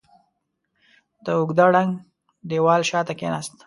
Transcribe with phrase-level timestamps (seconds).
[1.23, 1.91] د اوږده ړنګ
[2.49, 3.57] دېوال شاته کېناستل.